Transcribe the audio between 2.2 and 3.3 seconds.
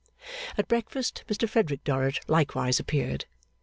likewise appeared.